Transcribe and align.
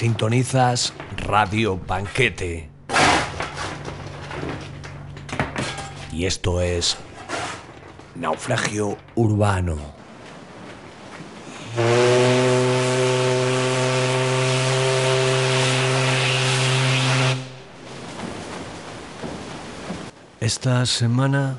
Sintonizas 0.00 0.94
Radio 1.18 1.76
Banquete. 1.76 2.70
Y 6.10 6.24
esto 6.24 6.62
es 6.62 6.96
Naufragio 8.14 8.96
Urbano. 9.14 9.76
Esta 20.40 20.86
semana, 20.86 21.56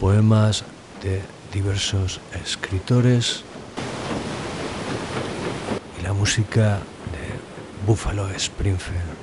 poemas 0.00 0.64
de 1.04 1.22
diversos 1.52 2.20
escritores 2.42 3.44
música 6.26 6.80
de 7.12 7.86
Buffalo 7.86 8.28
Springfield. 8.36 9.15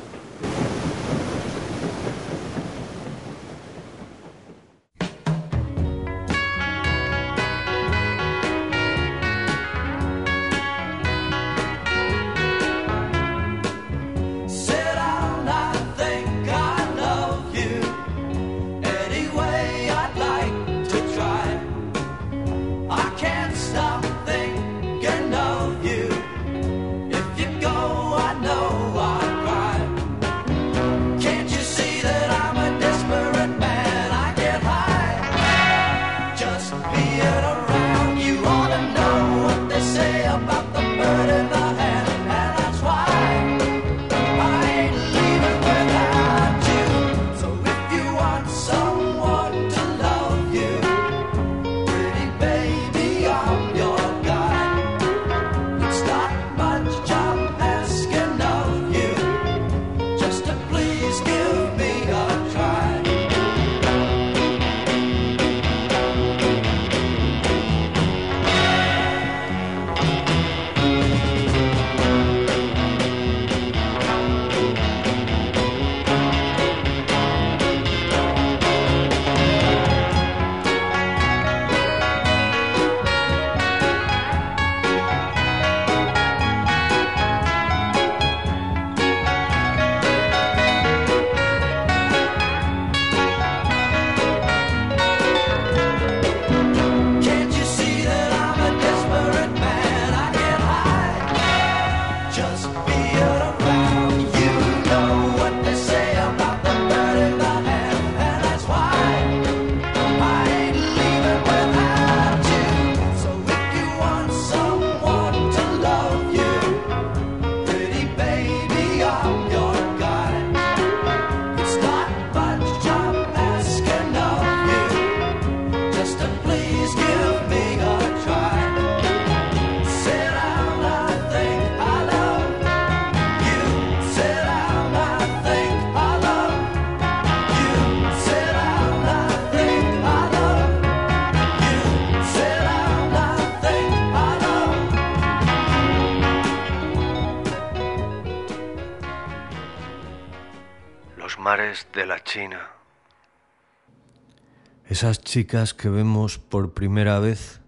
Chicas 155.33 155.73
que 155.73 155.89
vemos 155.89 156.37
por 156.37 156.75
primera 156.75 157.17
vez 157.17 157.59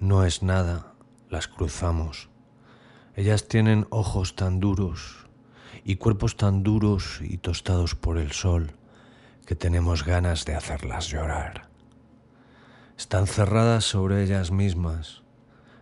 no 0.00 0.24
es 0.24 0.42
nada, 0.42 0.94
las 1.30 1.46
cruzamos. 1.46 2.28
Ellas 3.14 3.46
tienen 3.46 3.86
ojos 3.90 4.34
tan 4.34 4.58
duros 4.58 5.28
y 5.84 5.94
cuerpos 5.94 6.36
tan 6.36 6.64
duros 6.64 7.20
y 7.22 7.38
tostados 7.38 7.94
por 7.94 8.18
el 8.18 8.32
sol 8.32 8.72
que 9.46 9.54
tenemos 9.54 10.04
ganas 10.04 10.44
de 10.44 10.56
hacerlas 10.56 11.06
llorar. 11.06 11.68
Están 12.96 13.28
cerradas 13.28 13.84
sobre 13.84 14.24
ellas 14.24 14.50
mismas, 14.50 15.22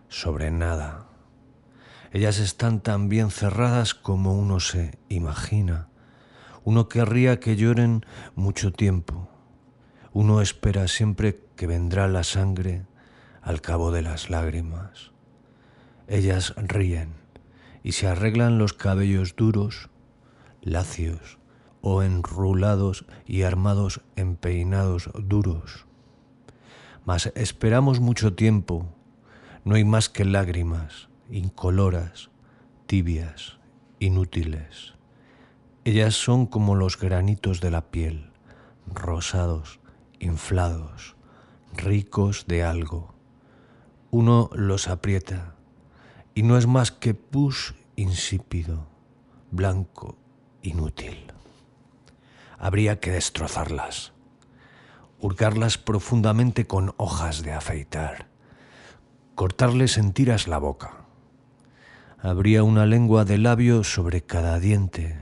sobre 0.09 0.51
nada. 0.51 1.07
Ellas 2.11 2.37
están 2.37 2.79
tan 2.79 3.09
bien 3.09 3.31
cerradas 3.31 3.95
como 3.95 4.35
uno 4.35 4.59
se 4.59 4.99
imagina. 5.09 5.87
Uno 6.63 6.87
querría 6.87 7.39
que 7.39 7.55
lloren 7.55 8.05
mucho 8.35 8.71
tiempo. 8.71 9.26
Uno 10.13 10.41
espera 10.41 10.87
siempre 10.87 11.39
que 11.55 11.67
vendrá 11.67 12.07
la 12.07 12.23
sangre 12.23 12.85
al 13.41 13.61
cabo 13.61 13.91
de 13.91 14.01
las 14.01 14.29
lágrimas. 14.29 15.11
Ellas 16.07 16.53
ríen 16.57 17.13
y 17.83 17.93
se 17.93 18.07
arreglan 18.07 18.57
los 18.57 18.73
cabellos 18.73 19.35
duros, 19.35 19.89
lacios 20.61 21.37
o 21.81 22.03
enrulados 22.03 23.05
y 23.25 23.43
armados 23.43 24.01
en 24.15 24.35
peinados 24.35 25.09
duros. 25.15 25.85
Mas 27.05 27.31
esperamos 27.35 27.99
mucho 27.99 28.33
tiempo, 28.33 28.93
no 29.63 29.75
hay 29.75 29.85
más 29.85 30.09
que 30.09 30.25
lágrimas, 30.25 31.07
incoloras, 31.29 32.29
tibias, 32.85 33.59
inútiles. 33.99 34.95
Ellas 35.85 36.15
son 36.15 36.45
como 36.45 36.75
los 36.75 36.99
granitos 36.99 37.61
de 37.61 37.71
la 37.71 37.89
piel, 37.91 38.31
rosados, 38.93 39.79
inflados, 40.19 41.15
ricos 41.75 42.45
de 42.47 42.63
algo. 42.63 43.13
Uno 44.11 44.49
los 44.53 44.87
aprieta 44.87 45.55
y 46.33 46.43
no 46.43 46.57
es 46.57 46.67
más 46.67 46.91
que 46.91 47.13
pus 47.13 47.75
insípido, 47.95 48.87
blanco, 49.51 50.17
inútil. 50.61 51.31
Habría 52.59 52.99
que 52.99 53.11
destrozarlas, 53.11 54.13
hurgarlas 55.19 55.77
profundamente 55.77 56.65
con 56.65 56.93
hojas 56.97 57.43
de 57.43 57.53
afeitar, 57.53 58.27
cortarles 59.35 59.97
en 59.97 60.13
tiras 60.13 60.47
la 60.47 60.57
boca. 60.57 61.05
Habría 62.19 62.63
una 62.63 62.85
lengua 62.85 63.25
de 63.25 63.37
labio 63.37 63.83
sobre 63.83 64.23
cada 64.23 64.59
diente. 64.59 65.19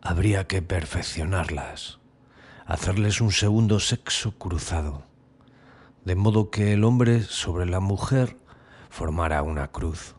Habría 0.00 0.46
que 0.46 0.62
perfeccionarlas, 0.62 1.98
hacerles 2.68 3.22
un 3.22 3.32
segundo 3.32 3.80
sexo 3.80 4.32
cruzado, 4.32 5.02
de 6.04 6.14
modo 6.14 6.50
que 6.50 6.74
el 6.74 6.84
hombre 6.84 7.22
sobre 7.22 7.64
la 7.64 7.80
mujer 7.80 8.36
formara 8.90 9.42
una 9.42 9.68
cruz. 9.68 10.14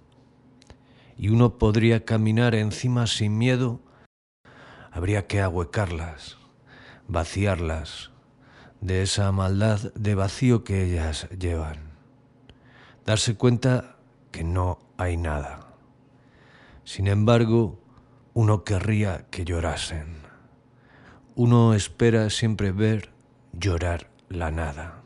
Y 1.16 1.30
uno 1.30 1.60
podría 1.60 2.06
caminar 2.06 2.56
encima 2.56 3.06
sin 3.06 3.38
miedo, 3.38 3.82
habría 4.92 5.28
que 5.28 5.42
ahuecarlas, 5.42 6.40
vaciarlas 7.08 8.10
de 8.82 9.04
esa 9.04 9.32
maldad 9.32 9.94
de 9.94 10.16
vacío 10.16 10.64
que 10.64 10.84
ellas 10.84 11.30
llevan, 11.38 11.78
darse 13.06 13.36
cuenta 13.36 13.98
que 14.32 14.44
no 14.44 14.80
hay 14.98 15.18
nada, 15.18 15.68
Sin 16.84 17.06
embargo, 17.06 17.80
uno 18.34 18.64
querría 18.64 19.28
que 19.30 19.46
llorasen. 19.46 20.29
Uno 21.42 21.74
espera 21.74 22.30
siempre 22.30 22.74
ver 22.74 23.14
llorar 23.54 24.10
la 24.28 24.52
nada. 24.52 25.04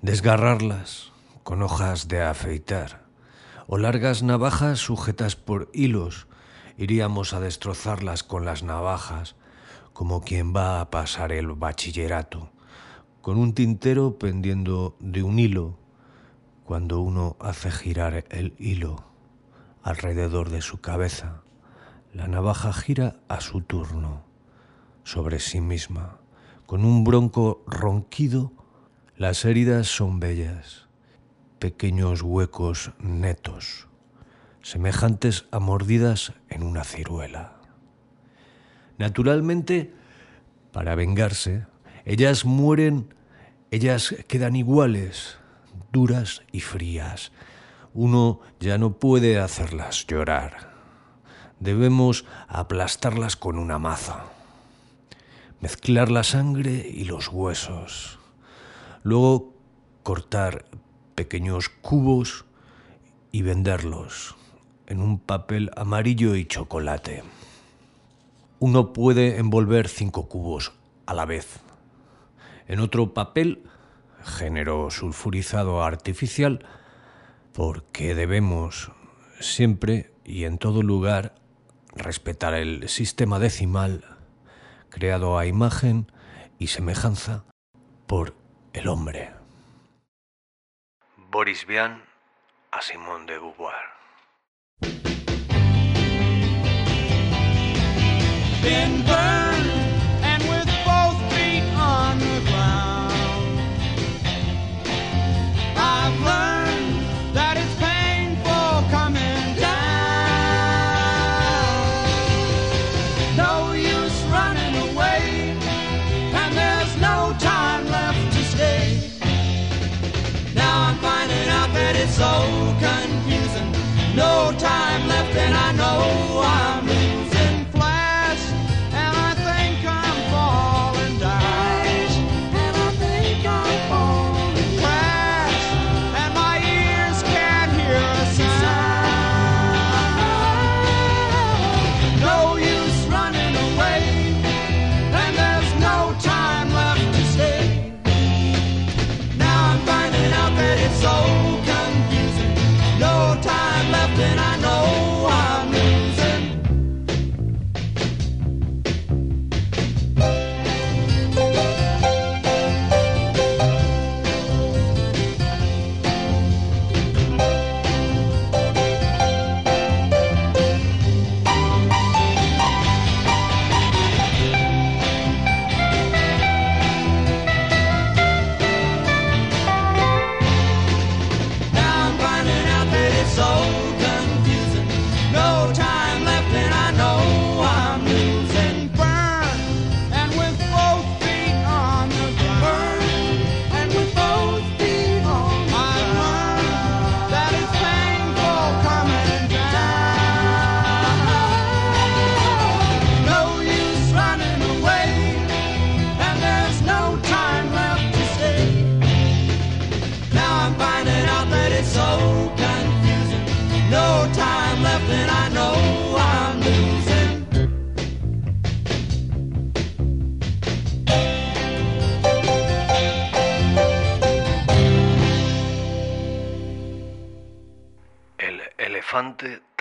Desgarrarlas 0.00 1.10
con 1.42 1.60
hojas 1.60 2.06
de 2.06 2.22
afeitar 2.22 3.02
o 3.66 3.78
largas 3.78 4.22
navajas 4.22 4.78
sujetas 4.78 5.34
por 5.34 5.70
hilos. 5.74 6.28
Iríamos 6.78 7.34
a 7.34 7.40
destrozarlas 7.40 8.22
con 8.22 8.44
las 8.44 8.62
navajas 8.62 9.34
como 9.92 10.20
quien 10.20 10.54
va 10.54 10.80
a 10.80 10.88
pasar 10.92 11.32
el 11.32 11.48
bachillerato, 11.48 12.52
con 13.22 13.38
un 13.38 13.54
tintero 13.54 14.20
pendiendo 14.20 14.94
de 15.00 15.24
un 15.24 15.40
hilo 15.40 15.78
cuando 16.62 17.00
uno 17.00 17.36
hace 17.40 17.72
girar 17.72 18.24
el 18.30 18.54
hilo 18.56 19.04
alrededor 19.82 20.50
de 20.50 20.62
su 20.62 20.80
cabeza. 20.80 21.42
La 22.14 22.28
navaja 22.28 22.72
gira 22.72 23.16
a 23.26 23.40
su 23.40 23.62
turno 23.62 24.30
sobre 25.04 25.38
sí 25.40 25.60
misma. 25.60 26.18
Con 26.66 26.84
un 26.84 27.04
bronco 27.04 27.62
ronquido, 27.66 28.52
las 29.16 29.44
heridas 29.44 29.88
son 29.88 30.20
bellas, 30.20 30.88
pequeños 31.58 32.22
huecos 32.22 32.92
netos, 32.98 33.88
semejantes 34.62 35.46
a 35.50 35.58
mordidas 35.58 36.32
en 36.48 36.62
una 36.62 36.84
ciruela. 36.84 37.60
Naturalmente, 38.98 39.92
para 40.72 40.94
vengarse, 40.94 41.66
ellas 42.04 42.44
mueren, 42.44 43.14
ellas 43.70 44.14
quedan 44.28 44.56
iguales, 44.56 45.38
duras 45.92 46.42
y 46.50 46.60
frías. 46.60 47.32
Uno 47.94 48.40
ya 48.58 48.78
no 48.78 48.98
puede 48.98 49.38
hacerlas 49.38 50.06
llorar. 50.06 50.72
Debemos 51.60 52.24
aplastarlas 52.48 53.36
con 53.36 53.58
una 53.58 53.78
maza, 53.78 54.24
mezclar 55.62 56.10
la 56.10 56.24
sangre 56.24 56.90
y 56.92 57.04
los 57.04 57.28
huesos, 57.28 58.18
luego 59.04 59.54
cortar 60.02 60.64
pequeños 61.14 61.68
cubos 61.68 62.44
y 63.30 63.42
venderlos 63.42 64.34
en 64.88 65.00
un 65.00 65.20
papel 65.20 65.70
amarillo 65.76 66.34
y 66.34 66.46
chocolate. 66.46 67.22
Uno 68.58 68.92
puede 68.92 69.38
envolver 69.38 69.88
cinco 69.88 70.28
cubos 70.28 70.72
a 71.06 71.14
la 71.14 71.26
vez. 71.26 71.60
En 72.66 72.80
otro 72.80 73.14
papel, 73.14 73.62
género 74.24 74.90
sulfurizado 74.90 75.84
artificial, 75.84 76.66
porque 77.52 78.16
debemos 78.16 78.90
siempre 79.38 80.12
y 80.24 80.42
en 80.42 80.58
todo 80.58 80.82
lugar 80.82 81.36
respetar 81.94 82.54
el 82.54 82.88
sistema 82.88 83.38
decimal 83.38 84.11
creado 84.92 85.38
a 85.38 85.46
imagen 85.46 86.12
y 86.58 86.68
semejanza 86.68 87.44
por 88.06 88.34
el 88.74 88.88
hombre. 88.88 89.32
Boris 91.16 91.66
Vian 91.66 92.04
a 92.70 92.82
Simone 92.82 93.24
de 93.26 93.38
Beauvoir. 93.38 94.01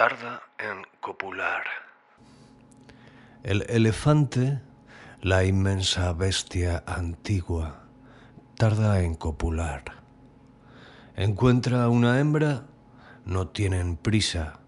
Tarda 0.02 0.42
en 0.58 0.82
copular. 1.00 1.62
El 3.44 3.62
elefante, 3.70 4.60
la 5.22 5.44
inmensa 5.44 6.12
bestia 6.14 6.84
antigua, 6.88 7.84
tarda 8.58 9.02
en 9.04 9.14
copular. 9.14 9.84
Encuentra 11.16 11.88
una 11.88 12.20
hembra, 12.20 12.64
no 13.26 13.50
tienen 13.50 13.96
prisa, 13.96 14.62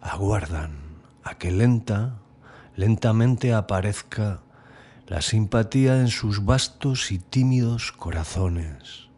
aguardan 0.00 1.02
a 1.22 1.36
que 1.36 1.50
lenta, 1.50 2.20
lentamente 2.74 3.52
aparezca 3.52 4.40
la 5.06 5.20
simpatía 5.20 6.00
en 6.00 6.08
sus 6.08 6.46
vastos 6.46 7.12
y 7.12 7.18
tímidos 7.18 7.92
corazones 7.92 9.10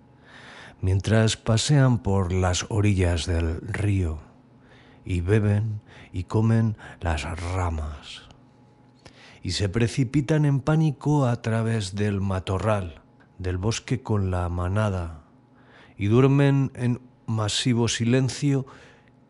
mientras 0.80 1.36
pasean 1.36 1.98
por 1.98 2.32
las 2.32 2.66
orillas 2.70 3.26
del 3.26 3.60
río 3.60 4.29
y 5.10 5.22
beben 5.22 5.80
y 6.12 6.24
comen 6.24 6.76
las 7.00 7.24
ramas 7.52 8.28
y 9.42 9.52
se 9.52 9.68
precipitan 9.68 10.44
en 10.44 10.60
pánico 10.60 11.26
a 11.26 11.42
través 11.42 11.96
del 11.96 12.20
matorral, 12.20 13.02
del 13.38 13.56
bosque 13.56 14.02
con 14.02 14.30
la 14.30 14.48
manada, 14.48 15.24
y 15.96 16.06
duermen 16.06 16.70
en 16.76 17.00
masivo 17.26 17.88
silencio 17.88 18.66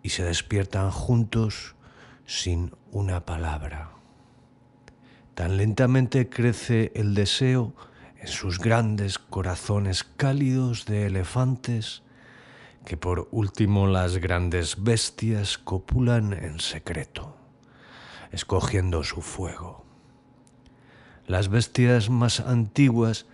y 0.03 0.11
se 0.11 0.23
despiertan 0.23 0.91
juntos 0.91 1.77
sin 2.27 2.73
una 2.91 3.25
palabra. 3.25 3.93
Tan 5.35 5.57
lentamente 5.57 6.29
crece 6.29 6.93
el 6.95 7.15
deseo 7.15 7.73
en 8.19 8.29
sus 8.29 8.59
grandes 8.59 9.19
corazones 9.19 10.05
cálidos 10.05 10.85
de 10.85 11.07
elefantes 11.07 12.03
que 12.91 12.97
por 12.97 13.29
último 13.31 13.87
las 13.87 14.17
grandes 14.17 14.83
bestias 14.83 15.59
copulan 15.59 16.33
en 16.33 16.59
secreto, 16.59 17.37
escogiendo 18.33 19.05
su 19.05 19.21
fuego. 19.23 19.85
Las 21.25 21.51
bestias 21.51 22.11
más 22.11 22.41
antiguas 22.41 23.27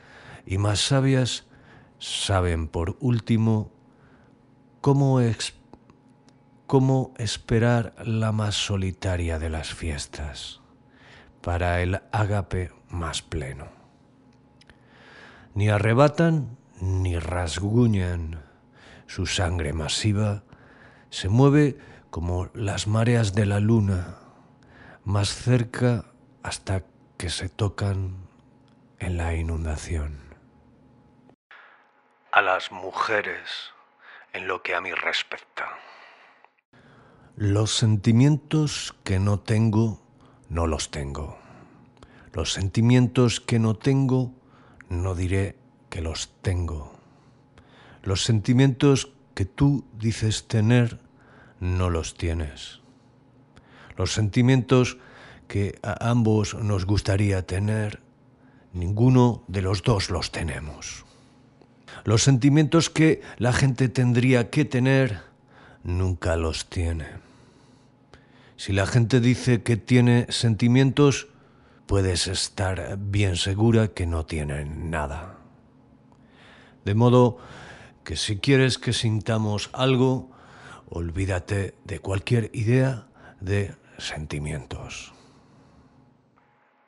y 0.44 0.58
más 0.58 0.80
sabias 0.80 1.46
saben 1.98 2.68
por 2.68 2.98
último 3.00 3.72
cómo, 4.82 5.22
cómo 6.66 7.14
esperar 7.16 7.94
la 8.04 8.32
más 8.32 8.56
solitaria 8.56 9.38
de 9.38 9.48
las 9.48 9.72
fiestas 9.72 10.60
para 11.40 11.80
el 11.80 12.02
ágape 12.12 12.72
más 12.90 13.22
pleno. 13.22 13.68
Ni 15.54 15.70
arrebatan 15.70 16.58
ni 16.78 17.18
rasguñan. 17.18 18.45
Su 19.06 19.26
sangre 19.26 19.72
masiva 19.72 20.42
se 21.10 21.28
mueve 21.28 21.78
como 22.10 22.50
las 22.54 22.86
mareas 22.86 23.34
de 23.34 23.46
la 23.46 23.60
luna, 23.60 24.18
más 25.04 25.28
cerca 25.28 26.06
hasta 26.42 26.82
que 27.16 27.30
se 27.30 27.48
tocan 27.48 28.26
en 28.98 29.16
la 29.16 29.34
inundación. 29.34 30.18
A 32.32 32.42
las 32.42 32.72
mujeres, 32.72 33.72
en 34.32 34.46
lo 34.46 34.62
que 34.62 34.75
a 34.75 34.80
mí 34.80 34.92
respecta. 34.92 35.68
Los 37.36 37.76
sentimientos 37.76 38.94
que 39.04 39.18
no 39.18 39.40
tengo, 39.40 40.02
no 40.48 40.66
los 40.66 40.90
tengo. 40.90 41.38
Los 42.32 42.52
sentimientos 42.52 43.40
que 43.40 43.58
no 43.58 43.76
tengo, 43.76 44.32
no 44.88 45.14
diré 45.14 45.56
que 45.90 46.00
los 46.00 46.34
tengo. 46.42 46.95
Los 48.06 48.22
sentimientos 48.22 49.10
que 49.34 49.44
tú 49.46 49.84
dices 49.98 50.46
tener, 50.46 51.00
no 51.58 51.90
los 51.90 52.14
tienes. 52.14 52.78
Los 53.96 54.12
sentimientos 54.12 54.96
que 55.48 55.80
a 55.82 56.08
ambos 56.08 56.54
nos 56.54 56.86
gustaría 56.86 57.44
tener, 57.46 57.98
ninguno 58.72 59.42
de 59.48 59.60
los 59.60 59.82
dos 59.82 60.08
los 60.10 60.30
tenemos. 60.30 61.04
Los 62.04 62.22
sentimientos 62.22 62.90
que 62.90 63.22
la 63.38 63.52
gente 63.52 63.88
tendría 63.88 64.50
que 64.50 64.64
tener, 64.64 65.22
nunca 65.82 66.36
los 66.36 66.70
tiene. 66.70 67.08
Si 68.56 68.72
la 68.72 68.86
gente 68.86 69.18
dice 69.18 69.64
que 69.64 69.76
tiene 69.76 70.26
sentimientos, 70.28 71.26
puedes 71.86 72.28
estar 72.28 72.98
bien 73.00 73.34
segura 73.34 73.88
que 73.88 74.06
no 74.06 74.25
tienen 74.25 74.92
nada. 74.92 75.38
De 76.84 76.94
modo 76.94 77.38
que 78.06 78.14
si 78.14 78.38
quieres 78.38 78.78
que 78.78 78.92
sintamos 78.92 79.68
algo, 79.72 80.30
olvídate 80.88 81.75
de 81.82 81.98
cualquier 81.98 82.50
idea 82.54 83.08
de 83.40 83.75
sentimientos. 83.98 85.12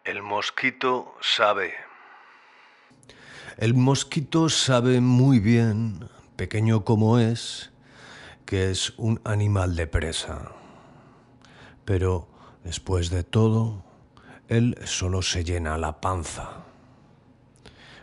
El 0.05 0.23
mosquito 0.23 1.13
sabe. 1.21 1.75
El 3.57 3.75
mosquito 3.75 4.49
sabe 4.49 5.01
muy 5.01 5.41
bien, 5.41 6.09
pequeño 6.37 6.85
como 6.85 7.19
es, 7.19 7.73
que 8.47 8.71
es 8.71 8.95
un 8.97 9.21
animal 9.25 9.75
de 9.75 9.89
presa. 9.89 10.53
Pero 11.85 12.29
después 12.63 13.11
de 13.11 13.25
todo, 13.25 13.85
él 14.47 14.79
solo 14.85 15.23
se 15.23 15.43
llena 15.43 15.79
la 15.79 16.01
panza. 16.01 16.63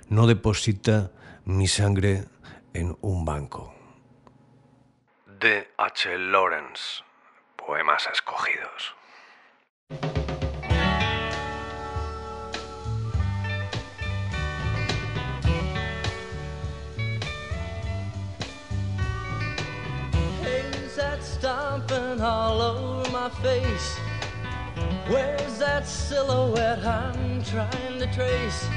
No 0.09 0.27
deposita 0.27 1.11
mi 1.45 1.69
sangre 1.69 2.25
en 2.75 2.97
un 3.01 3.23
banco. 3.23 3.73
D. 5.39 5.65
H. 5.79 6.17
Lawrence, 6.17 7.03
Poemas 7.57 8.07
escogidos. 8.07 8.93
Stomping 21.21 22.21
all 22.21 22.61
over 22.61 23.11
my 23.11 23.29
face? 23.41 23.97
Where's 25.07 25.59
that 25.59 25.85
silhouette 25.85 26.83
I'm 26.83 27.43
trying 27.43 27.99
to 27.99 28.07
trace? 28.13 28.67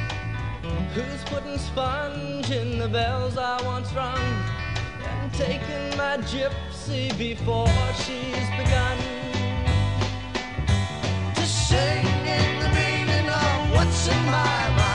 Who's 0.95 1.23
putting 1.25 1.59
sponge 1.59 2.51
in 2.51 2.79
the 2.79 2.89
bells 2.89 3.37
I 3.37 3.63
once 3.65 3.93
rung? 3.93 4.19
And 5.05 5.33
taking 5.35 5.97
my 5.97 6.19
gypsy 6.19 7.17
before 7.17 7.69
she's 8.05 8.49
begun? 8.57 8.99
Just 11.35 11.69
sing 11.69 12.07
in 12.07 12.61
the 12.61 12.69
meaning 12.81 13.29
of 13.29 13.75
what's 13.75 14.09
in 14.09 14.25
my 14.27 14.69
mind 14.77 14.88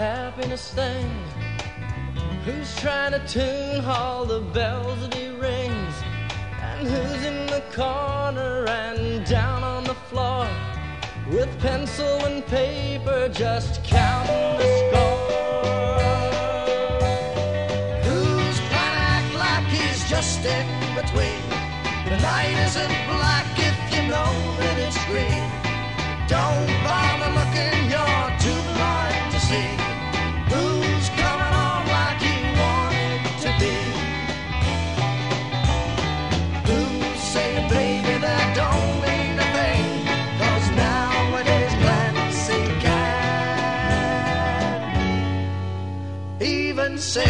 happiness 0.00 0.72
thing? 0.72 1.06
Who's 2.46 2.74
trying 2.80 3.12
to 3.12 3.20
tune 3.28 3.84
all 3.84 4.24
the 4.24 4.40
bells 4.40 4.98
that 5.00 5.12
he 5.12 5.28
rings? 5.28 5.94
And 6.62 6.88
who's 6.88 7.22
in 7.26 7.44
the 7.48 7.62
corner 7.70 8.64
and 8.66 9.26
down 9.26 9.62
on 9.62 9.84
the 9.84 9.98
floor 10.08 10.48
with 11.30 11.50
pencil 11.60 12.16
and 12.24 12.46
paper 12.46 13.28
just 13.28 13.84
counting 13.84 14.56
the 14.60 14.68
score? 14.80 15.20
Who's 18.08 18.58
trying 18.70 18.96
to 18.96 19.04
act 19.16 19.30
like 19.44 19.66
he's 19.66 20.00
just 20.08 20.40
in 20.56 20.66
between? 20.96 21.44
The 22.08 22.16
night 22.22 22.56
isn't 22.68 22.94
black 23.12 23.48
if 23.68 23.76
you 23.92 24.08
know 24.08 24.32
that 24.60 24.76
it's 24.80 25.00
green. 25.10 25.44
Don't 26.26 26.72
bother 26.88 27.32
looking, 27.36 27.76
you're 27.92 28.28
too 28.40 28.60
blind 28.72 29.32
to 29.34 29.40
see. 29.40 29.89
And 47.16 47.26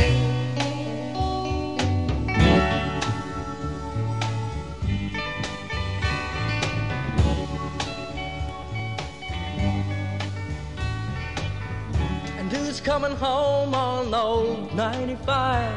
who's 12.52 12.78
coming 12.80 13.12
home 13.12 13.74
on 13.74 14.12
old 14.12 14.74
95? 14.74 15.72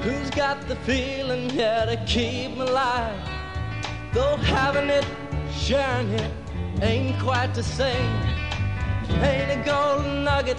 Who's 0.00 0.30
got 0.30 0.66
the 0.66 0.74
feeling, 0.74 1.50
yeah, 1.50 1.84
to 1.84 1.96
keep 2.04 2.56
me 2.56 2.62
alive? 2.62 3.16
Though 4.12 4.36
having 4.38 4.90
it, 4.90 5.06
sharing 5.52 6.08
it, 6.08 6.32
ain't 6.80 7.20
quite 7.20 7.54
the 7.54 7.62
same. 7.62 8.12
Ain't 9.22 9.60
a 9.60 9.62
golden 9.64 10.24
nugget, 10.24 10.58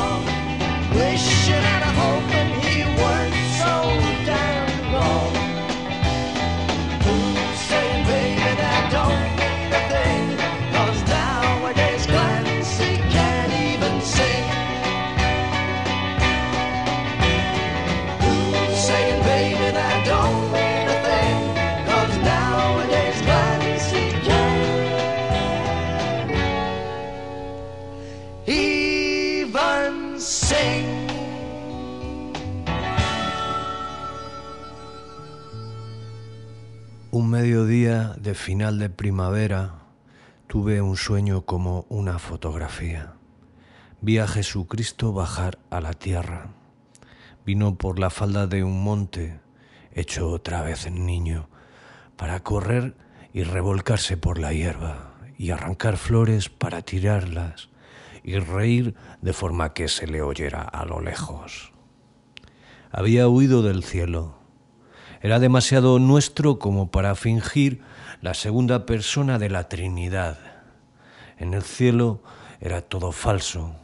final 38.35 38.79
de 38.79 38.89
primavera 38.89 39.81
tuve 40.47 40.81
un 40.81 40.97
sueño 40.97 41.45
como 41.45 41.85
una 41.89 42.19
fotografía. 42.19 43.13
Vi 44.01 44.17
a 44.17 44.27
Jesucristo 44.27 45.13
bajar 45.13 45.59
a 45.69 45.79
la 45.79 45.93
tierra. 45.93 46.49
Vino 47.45 47.75
por 47.75 47.99
la 47.99 48.09
falda 48.09 48.47
de 48.47 48.63
un 48.63 48.83
monte, 48.83 49.39
hecho 49.93 50.29
otra 50.29 50.61
vez 50.61 50.89
niño, 50.91 51.49
para 52.17 52.41
correr 52.41 52.95
y 53.33 53.43
revolcarse 53.43 54.17
por 54.17 54.39
la 54.39 54.53
hierba 54.53 55.15
y 55.37 55.51
arrancar 55.51 55.97
flores 55.97 56.49
para 56.49 56.81
tirarlas 56.81 57.69
y 58.23 58.37
reír 58.37 58.95
de 59.21 59.33
forma 59.33 59.73
que 59.73 59.87
se 59.87 60.07
le 60.07 60.21
oyera 60.21 60.61
a 60.61 60.85
lo 60.85 60.99
lejos. 60.99 61.71
Había 62.91 63.27
huido 63.27 63.63
del 63.63 63.83
cielo. 63.83 64.40
Era 65.23 65.37
demasiado 65.37 65.99
nuestro 65.99 66.57
como 66.57 66.89
para 66.89 67.13
fingir 67.13 67.81
la 68.21 68.33
segunda 68.33 68.87
persona 68.87 69.37
de 69.37 69.49
la 69.49 69.69
Trinidad. 69.69 70.39
En 71.37 71.53
el 71.53 71.61
cielo 71.61 72.23
era 72.59 72.81
todo 72.81 73.11
falso, 73.11 73.75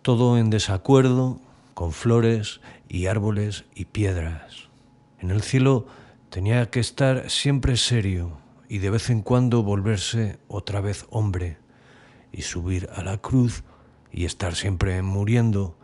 todo 0.00 0.38
en 0.38 0.48
desacuerdo, 0.48 1.38
con 1.74 1.92
flores 1.92 2.62
y 2.88 3.06
árboles 3.06 3.66
y 3.74 3.84
piedras. 3.84 4.70
En 5.18 5.30
el 5.30 5.42
cielo 5.42 5.86
tenía 6.30 6.70
que 6.70 6.80
estar 6.80 7.28
siempre 7.28 7.76
serio 7.76 8.38
y 8.70 8.78
de 8.78 8.88
vez 8.88 9.10
en 9.10 9.20
cuando 9.20 9.62
volverse 9.62 10.38
otra 10.48 10.80
vez 10.80 11.04
hombre 11.10 11.58
y 12.32 12.42
subir 12.42 12.88
a 12.94 13.02
la 13.02 13.18
cruz 13.18 13.64
y 14.10 14.24
estar 14.24 14.54
siempre 14.54 15.02
muriendo 15.02 15.76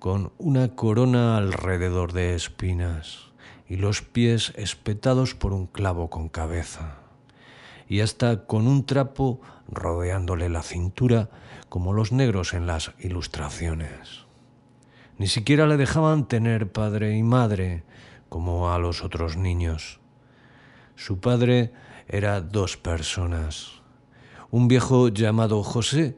con 0.00 0.32
una 0.38 0.74
corona 0.74 1.36
alrededor 1.36 2.12
de 2.12 2.34
espinas 2.34 3.29
y 3.70 3.76
los 3.76 4.02
pies 4.02 4.52
espetados 4.56 5.36
por 5.36 5.52
un 5.52 5.68
clavo 5.68 6.10
con 6.10 6.28
cabeza 6.28 6.96
y 7.88 8.00
hasta 8.00 8.44
con 8.46 8.66
un 8.66 8.84
trapo 8.84 9.40
rodeándole 9.68 10.48
la 10.48 10.62
cintura 10.62 11.30
como 11.68 11.92
los 11.92 12.10
negros 12.10 12.52
en 12.52 12.66
las 12.66 12.92
ilustraciones. 12.98 14.26
Ni 15.18 15.28
siquiera 15.28 15.68
le 15.68 15.76
dejaban 15.76 16.26
tener 16.26 16.72
padre 16.72 17.16
y 17.16 17.22
madre 17.22 17.84
como 18.28 18.72
a 18.72 18.78
los 18.80 19.04
otros 19.04 19.36
niños. 19.36 20.00
Su 20.96 21.20
padre 21.20 21.72
era 22.08 22.40
dos 22.40 22.76
personas, 22.76 23.82
un 24.50 24.66
viejo 24.66 25.08
llamado 25.08 25.62
José, 25.62 26.16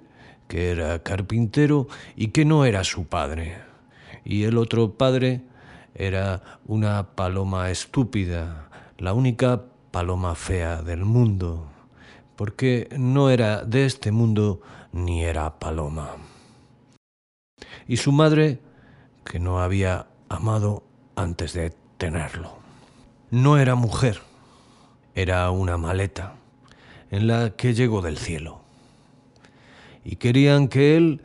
que 0.48 0.70
era 0.70 1.02
carpintero 1.02 1.86
y 2.16 2.28
que 2.28 2.46
no 2.46 2.64
era 2.64 2.82
su 2.82 3.06
padre, 3.06 3.58
y 4.24 4.44
el 4.44 4.56
otro 4.56 4.94
padre 4.94 5.42
era 5.94 6.42
una 6.66 7.14
paloma 7.14 7.70
estúpida, 7.70 8.68
la 8.98 9.12
única 9.12 9.62
paloma 9.90 10.34
fea 10.34 10.82
del 10.82 11.04
mundo, 11.04 11.66
porque 12.36 12.88
no 12.98 13.30
era 13.30 13.64
de 13.64 13.84
este 13.84 14.10
mundo 14.10 14.60
ni 14.92 15.24
era 15.24 15.58
paloma. 15.58 16.16
Y 17.86 17.96
su 17.98 18.12
madre, 18.12 18.60
que 19.24 19.38
no 19.38 19.60
había 19.60 20.06
amado 20.28 20.84
antes 21.16 21.52
de 21.52 21.74
tenerlo. 21.98 22.58
No 23.30 23.58
era 23.58 23.74
mujer, 23.74 24.20
era 25.14 25.50
una 25.50 25.76
maleta 25.76 26.34
en 27.10 27.26
la 27.26 27.50
que 27.50 27.74
llegó 27.74 28.02
del 28.02 28.18
cielo. 28.18 28.60
Y 30.04 30.16
querían 30.16 30.68
que 30.68 30.96
él, 30.96 31.22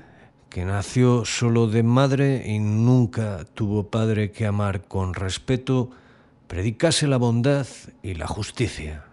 que 0.49 0.65
nació 0.65 1.25
solo 1.25 1.67
de 1.67 1.83
madre 1.83 2.43
y 2.45 2.60
nunca 2.60 3.45
tuvo 3.53 3.89
padre 3.89 4.31
que 4.31 4.45
amar 4.45 4.86
con 4.86 5.13
respeto, 5.13 5.91
predicase 6.47 7.07
la 7.07 7.17
bondad 7.17 7.67
y 8.01 8.15
la 8.15 8.27
justicia. 8.27 9.05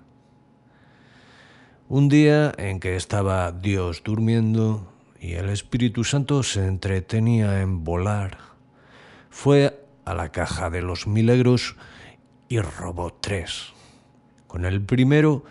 Un 1.88 2.08
día 2.08 2.52
en 2.56 2.80
que 2.80 2.96
estaba 2.96 3.52
Dios 3.52 4.02
durmiendo 4.04 4.92
y 5.20 5.34
el 5.34 5.48
Espíritu 5.50 6.04
Santo 6.04 6.42
se 6.42 6.66
entretenía 6.66 7.60
en 7.60 7.84
volar, 7.84 8.38
fue 9.30 9.84
a 10.04 10.14
la 10.14 10.30
caja 10.30 10.70
de 10.70 10.82
los 10.82 11.06
milagros 11.06 11.76
y 12.48 12.60
robó 12.60 13.12
tres. 13.12 13.72
Con 14.46 14.64
el 14.64 14.82
primero 14.82 15.44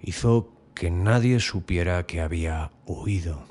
hizo 0.00 0.52
que 0.74 0.90
nadie 0.90 1.40
supiera 1.40 2.06
que 2.06 2.20
había 2.20 2.70
huido. 2.86 3.49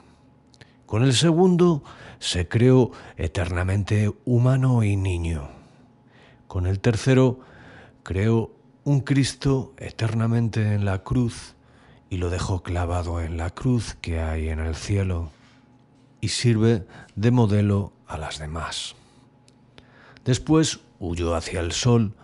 Con 0.89 1.04
el 1.04 1.13
segundo 1.13 1.84
se 2.17 2.47
creó 2.47 2.89
eternamente 3.15 4.12
humano 4.25 4.84
y 4.84 4.95
niño. 4.95 5.47
Con 6.47 6.65
el 6.65 6.80
tercero 6.80 7.41
creó 8.02 8.49
un 8.86 9.02
Cristo 9.02 9.75
eternamente 9.78 10.73
en 10.73 10.86
la 10.86 11.04
cruz 11.04 11.54
y 12.10 12.17
lo 12.17 12.32
dejó 12.32 12.63
clavado 12.63 13.21
en 13.21 13.38
la 13.38 13.52
cruz 13.52 13.97
que 14.02 14.19
hay 14.19 14.49
en 14.49 14.58
el 14.58 14.73
cielo 14.73 15.30
y 16.21 16.30
sirve 16.30 16.88
de 17.15 17.30
modelo 17.30 17.93
a 18.08 18.17
las 18.17 18.39
demás. 18.39 18.95
Después 20.25 20.80
huyó 20.99 21.36
hacia 21.36 21.60
el 21.60 21.71
sol 21.71 22.15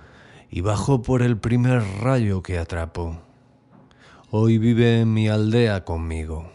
y 0.50 0.62
bajó 0.62 1.04
por 1.04 1.22
el 1.22 1.38
primer 1.38 1.84
rayo 2.02 2.42
que 2.42 2.58
atrapó. 2.58 3.22
Hoy 4.32 4.58
vive 4.58 5.02
en 5.02 5.14
mi 5.14 5.30
aldea 5.30 5.86
conmigo. 5.86 6.55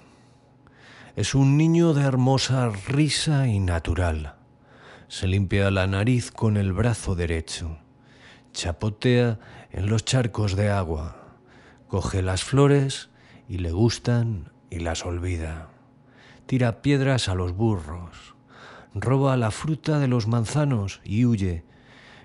Es 1.20 1.34
un 1.34 1.58
niño 1.58 1.92
de 1.92 2.00
hermosa 2.00 2.70
risa 2.70 3.46
y 3.46 3.60
natural. 3.60 4.36
Se 5.08 5.26
limpia 5.26 5.70
la 5.70 5.86
nariz 5.86 6.30
con 6.30 6.56
el 6.56 6.72
brazo 6.72 7.14
derecho. 7.14 7.76
Chapotea 8.54 9.38
en 9.70 9.90
los 9.90 10.06
charcos 10.06 10.56
de 10.56 10.70
agua. 10.70 11.36
Coge 11.88 12.22
las 12.22 12.42
flores 12.42 13.10
y 13.50 13.58
le 13.58 13.70
gustan 13.70 14.50
y 14.70 14.78
las 14.78 15.04
olvida. 15.04 15.68
Tira 16.46 16.80
piedras 16.80 17.28
a 17.28 17.34
los 17.34 17.54
burros. 17.54 18.34
Roba 18.94 19.36
la 19.36 19.50
fruta 19.50 19.98
de 19.98 20.08
los 20.08 20.26
manzanos 20.26 21.02
y 21.04 21.26
huye, 21.26 21.64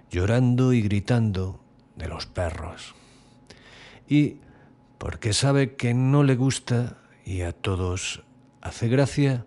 llorando 0.09 0.71
y 0.71 0.81
gritando 0.81 1.59
de 1.97 2.07
los 2.07 2.27
perros. 2.27 2.95
Y 4.07 4.37
porque 4.97 5.33
sabe 5.33 5.75
que 5.75 5.93
no 5.93 6.23
le 6.23 6.37
gusta 6.37 6.95
y 7.25 7.41
a 7.41 7.51
todos 7.51 8.24
hace 8.65 8.87
gracia, 8.87 9.45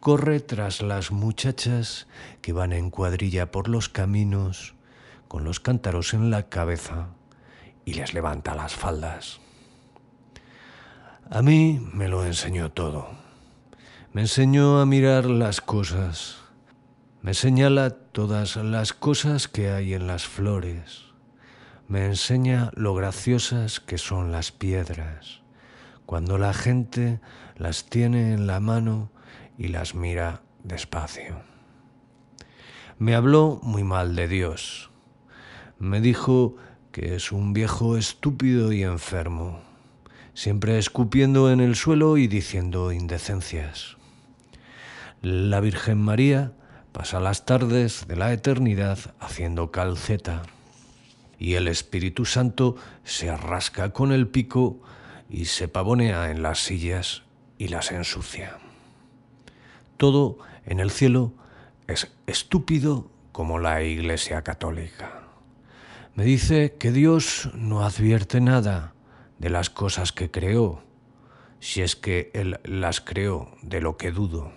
corre 0.00 0.38
tras 0.40 0.82
las 0.82 1.10
muchachas 1.10 2.06
que 2.42 2.52
van 2.52 2.74
en 2.74 2.90
cuadrilla 2.90 3.50
por 3.50 3.68
los 3.68 3.88
caminos 3.88 4.74
con 5.28 5.44
los 5.44 5.60
cántaros 5.60 6.12
en 6.12 6.30
la 6.30 6.50
cabeza 6.50 7.08
y 7.86 7.94
les 7.94 8.12
levanta 8.12 8.54
las 8.54 8.74
faldas. 8.74 9.40
A 11.30 11.40
mí 11.40 11.80
me 11.94 12.06
lo 12.06 12.26
enseñó 12.26 12.70
todo. 12.70 13.08
Me 14.12 14.20
enseñó 14.20 14.78
a 14.78 14.86
mirar 14.86 15.24
las 15.24 15.62
cosas. 15.62 16.36
Me 17.22 17.32
señala 17.32 17.90
todas 17.90 18.56
las 18.56 18.92
cosas 18.92 19.48
que 19.48 19.70
hay 19.70 19.94
en 19.94 20.06
las 20.06 20.26
flores. 20.26 21.06
Me 21.88 22.04
enseña 22.04 22.70
lo 22.74 22.94
graciosas 22.94 23.80
que 23.80 23.96
son 23.96 24.32
las 24.32 24.52
piedras, 24.52 25.40
cuando 26.04 26.36
la 26.36 26.52
gente 26.52 27.20
las 27.56 27.84
tiene 27.86 28.32
en 28.32 28.46
la 28.46 28.60
mano 28.60 29.10
y 29.58 29.68
las 29.68 29.94
mira 29.94 30.42
despacio. 30.62 31.42
Me 32.98 33.14
habló 33.14 33.60
muy 33.62 33.84
mal 33.84 34.16
de 34.16 34.28
Dios. 34.28 34.90
Me 35.78 36.00
dijo 36.00 36.56
que 36.92 37.14
es 37.16 37.32
un 37.32 37.52
viejo 37.52 37.96
estúpido 37.96 38.72
y 38.72 38.82
enfermo, 38.82 39.60
siempre 40.32 40.78
escupiendo 40.78 41.50
en 41.50 41.60
el 41.60 41.76
suelo 41.76 42.16
y 42.16 42.28
diciendo 42.28 42.92
indecencias. 42.92 43.96
La 45.22 45.60
Virgen 45.60 45.98
María 45.98 46.52
pasa 46.92 47.18
las 47.18 47.44
tardes 47.44 48.06
de 48.06 48.16
la 48.16 48.32
eternidad 48.32 48.98
haciendo 49.18 49.70
calceta 49.70 50.42
y 51.38 51.54
el 51.54 51.66
Espíritu 51.66 52.24
Santo 52.24 52.76
se 53.02 53.36
rasca 53.36 53.92
con 53.92 54.12
el 54.12 54.28
pico 54.28 54.80
y 55.28 55.46
se 55.46 55.66
pavonea 55.66 56.30
en 56.30 56.42
las 56.42 56.60
sillas 56.60 57.23
y 57.64 57.68
las 57.68 57.92
ensucia. 57.92 58.58
Todo 59.96 60.36
en 60.66 60.80
el 60.80 60.90
cielo 60.90 61.32
es 61.86 62.12
estúpido 62.26 63.10
como 63.32 63.58
la 63.58 63.82
Iglesia 63.82 64.42
Católica. 64.42 65.22
Me 66.14 66.24
dice 66.24 66.76
que 66.78 66.92
Dios 66.92 67.48
no 67.54 67.82
advierte 67.82 68.42
nada 68.42 68.92
de 69.38 69.48
las 69.48 69.70
cosas 69.70 70.12
que 70.12 70.30
creó, 70.30 70.82
si 71.58 71.80
es 71.80 71.96
que 71.96 72.30
Él 72.34 72.60
las 72.64 73.00
creó, 73.00 73.56
de 73.62 73.80
lo 73.80 73.96
que 73.96 74.10
dudo. 74.10 74.52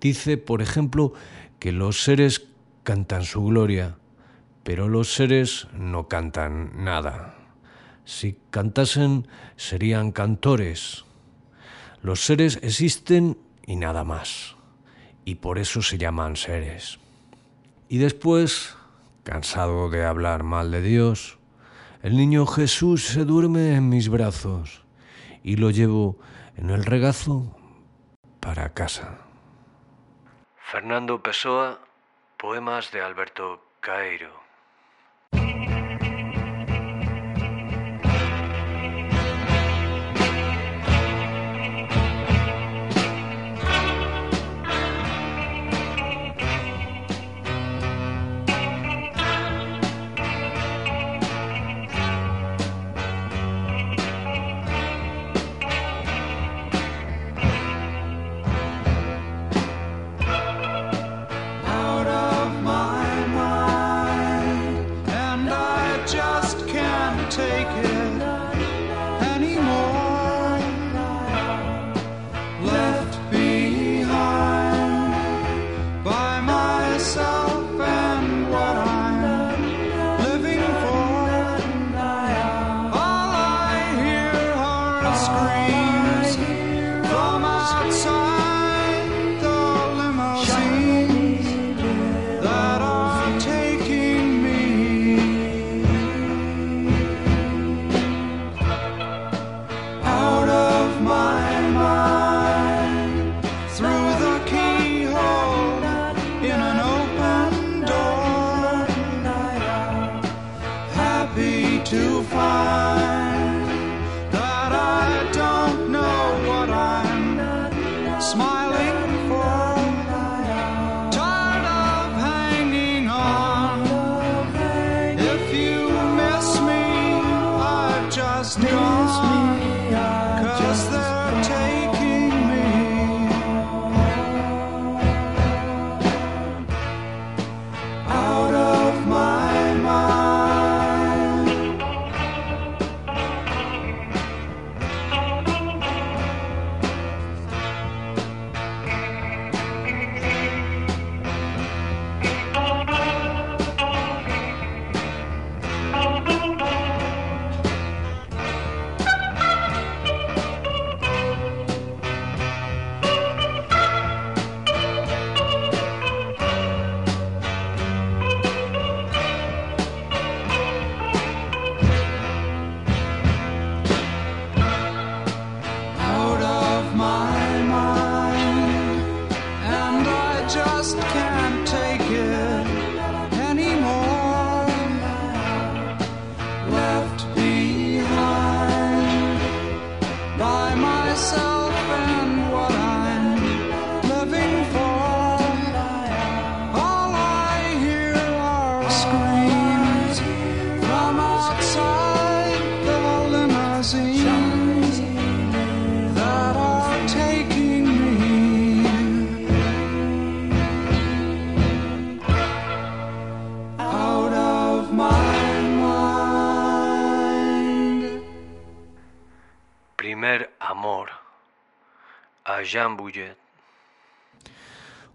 Dice, 0.00 0.38
por 0.38 0.62
ejemplo, 0.62 1.12
que 1.58 1.72
los 1.72 2.02
seres 2.02 2.48
cantan 2.84 3.24
su 3.24 3.44
gloria, 3.44 3.98
pero 4.62 4.88
los 4.88 5.12
seres 5.12 5.68
no 5.74 6.08
cantan 6.08 6.84
nada. 6.84 7.34
Si 8.06 8.38
cantasen, 8.50 9.28
serían 9.56 10.10
cantores. 10.10 11.04
Los 12.02 12.24
seres 12.24 12.58
existen 12.62 13.38
y 13.64 13.76
nada 13.76 14.02
más, 14.02 14.56
y 15.24 15.36
por 15.36 15.58
eso 15.58 15.82
se 15.82 15.98
llaman 15.98 16.34
seres. 16.34 16.98
Y 17.88 17.98
después, 17.98 18.76
cansado 19.22 19.88
de 19.88 20.04
hablar 20.04 20.42
mal 20.42 20.72
de 20.72 20.82
Dios, 20.82 21.38
El 22.02 22.16
niño 22.16 22.46
Jesús 22.46 23.06
se 23.06 23.24
duerme 23.24 23.76
en 23.76 23.88
mis 23.88 24.08
brazos 24.08 24.82
y 25.44 25.54
lo 25.54 25.70
llevo 25.70 26.18
en 26.56 26.70
el 26.70 26.84
regazo 26.84 27.56
para 28.40 28.74
casa. 28.74 29.18
Fernando 30.56 31.22
Pessoa, 31.22 31.78
poemas 32.36 32.90
de 32.90 33.02
Alberto 33.02 33.64
Caeiro. 33.78 34.32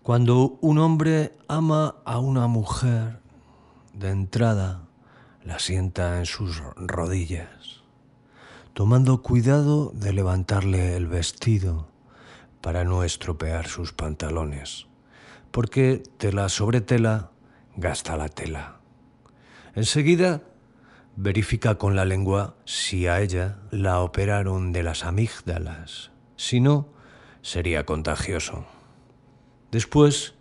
Cuando 0.08 0.58
un 0.62 0.78
hombre 0.78 1.34
ama 1.50 1.96
a 2.06 2.20
una 2.20 2.48
mujer, 2.48 3.20
de 3.94 4.10
entrada 4.10 4.88
la 5.44 5.60
sienta 5.60 6.20
en 6.20 6.26
sus 6.26 6.62
rodillas, 6.78 7.84
tomando 8.72 9.22
cuidado 9.22 9.92
de 9.94 10.14
levantarle 10.14 10.96
el 10.96 11.08
vestido 11.08 11.90
para 12.62 12.86
no 12.86 13.04
estropear 13.04 13.68
sus 13.68 13.92
pantalones, 13.92 14.88
porque 15.52 16.02
tela 16.18 16.48
sobre 16.48 16.80
tela 16.80 17.32
gasta 17.76 18.16
la 18.16 18.30
tela. 18.30 18.78
Enseguida 19.76 20.42
verifica 21.18 21.76
con 21.76 21.98
la 21.98 22.06
lengua 22.06 22.56
si 22.64 23.08
a 23.08 23.20
ella 23.20 23.58
la 23.72 24.00
operaron 24.00 24.72
de 24.72 24.84
las 24.84 25.04
amígdalas. 25.04 26.12
Si 26.38 26.62
no, 26.62 26.88
sería 27.42 27.86
contagioso. 27.86 28.77
Después, 29.72 30.34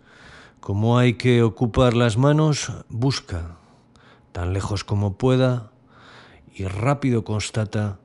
como 0.59 0.97
hay 0.97 1.15
que 1.15 1.43
ocupar 1.43 1.93
las 1.93 2.17
manos, 2.17 2.71
busca, 2.89 3.57
tan 4.31 4.53
lejos 4.53 4.83
como 4.83 5.17
pueda, 5.17 5.71
y 6.53 6.65
rápido 6.65 7.23
constata 7.23 7.99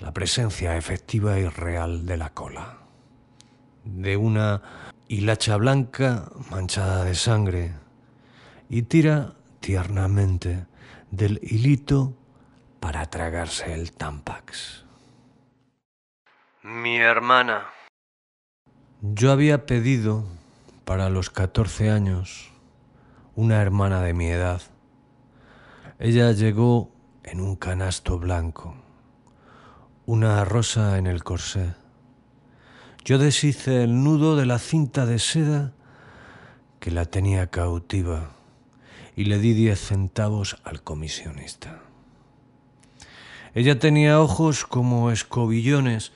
la 0.00 0.12
presencia 0.12 0.76
efectiva 0.76 1.38
y 1.38 1.48
real 1.48 2.06
de 2.06 2.16
la 2.16 2.30
cola. 2.30 2.78
De 3.84 4.16
una 4.16 4.62
hilacha 5.08 5.56
blanca 5.56 6.30
manchada 6.50 7.04
de 7.04 7.14
sangre, 7.14 7.74
y 8.68 8.82
tira 8.82 9.34
tiernamente 9.60 10.66
del 11.10 11.38
hilito 11.42 12.14
para 12.80 13.06
tragarse 13.06 13.72
el 13.72 13.92
tampax. 13.92 14.84
Mi 16.62 16.96
hermana. 16.96 17.66
Yo 19.00 19.30
había 19.30 19.66
pedido 19.66 20.24
para 20.84 21.08
los 21.08 21.30
14 21.30 21.90
años 21.90 22.52
una 23.34 23.60
hermana 23.60 24.00
de 24.02 24.14
mi 24.14 24.26
edad. 24.26 24.62
Ella 25.98 26.32
llegó 26.32 26.92
en 27.22 27.40
un 27.40 27.56
canasto 27.56 28.18
blanco, 28.18 28.76
una 30.06 30.44
rosa 30.44 30.98
en 30.98 31.06
el 31.06 31.24
corsé. 31.24 31.74
Yo 33.04 33.18
deshice 33.18 33.82
el 33.82 34.04
nudo 34.04 34.36
de 34.36 34.46
la 34.46 34.58
cinta 34.58 35.06
de 35.06 35.18
seda 35.18 35.72
que 36.80 36.90
la 36.90 37.06
tenía 37.06 37.48
cautiva 37.48 38.30
y 39.16 39.24
le 39.24 39.38
di 39.38 39.54
diez 39.54 39.80
centavos 39.80 40.58
al 40.64 40.82
comisionista. 40.82 41.80
Ella 43.54 43.78
tenía 43.78 44.20
ojos 44.20 44.64
como 44.64 45.10
escobillones, 45.10 46.12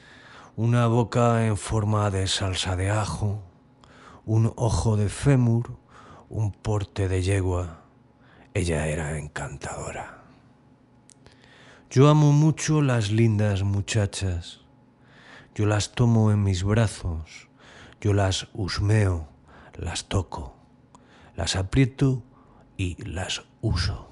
una 0.57 0.89
boca 0.89 1.47
en 1.47 1.57
forma 1.57 2.11
de 2.11 2.27
salsa 2.27 2.75
de 2.75 2.91
ajo, 2.91 3.48
un 4.29 4.53
ojo 4.57 4.99
de 4.99 5.09
fémur, 5.09 5.79
un 6.29 6.53
porte 6.53 7.09
de 7.09 7.23
yegua. 7.23 7.81
Ella 8.53 8.87
era 8.87 9.17
encantadora. 9.17 10.19
Yo 11.89 12.11
amo 12.11 12.33
mucho 12.33 12.83
las 12.83 13.11
lindas 13.11 13.63
muchachas. 13.63 14.61
Yo 15.55 15.65
las 15.65 15.93
tomo 15.93 16.31
en 16.31 16.43
mis 16.43 16.63
brazos, 16.63 17.49
yo 18.03 18.13
las 18.13 18.49
husmeo, 18.53 19.29
las 19.79 20.05
toco, 20.05 20.55
las 21.35 21.57
aprieto 21.57 22.23
y 22.77 23.03
las 23.03 23.45
uso. 23.63 24.11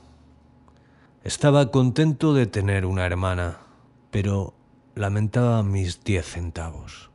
Estaba 1.24 1.70
contento 1.70 2.32
de 2.32 2.46
tener 2.46 2.86
una 2.86 3.04
hermana, 3.04 3.58
pero 4.10 4.54
lamentaba 4.94 5.62
mis 5.62 6.02
diez 6.02 6.24
centavos. 6.24 7.10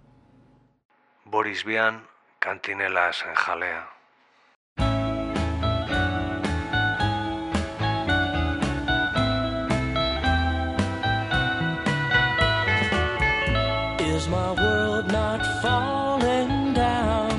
Boris 1.25 1.65
Vian, 1.65 2.10
Cantinelas 2.41 3.23
en 3.29 3.35
Jalea. 3.35 3.87
Is 13.99 14.27
my 14.27 14.53
world 14.53 15.11
not 15.11 15.45
falling 15.61 16.73
down? 16.73 17.31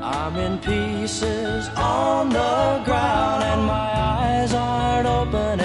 I'm 0.00 0.36
in 0.36 0.58
pieces 0.60 1.68
on 1.76 2.28
the 2.28 2.82
ground, 2.84 3.42
and 3.42 3.66
my 3.66 3.90
eyes 4.16 4.54
aren't 4.54 5.08
open, 5.08 5.58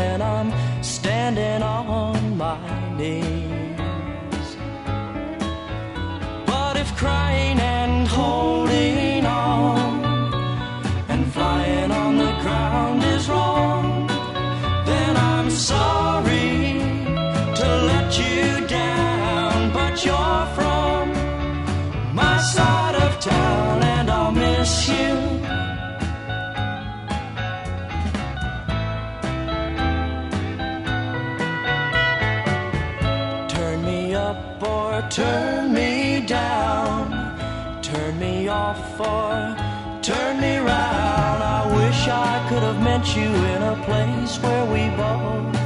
place 43.90 44.38
where 44.44 44.66
we 44.66 44.88
both 44.96 45.59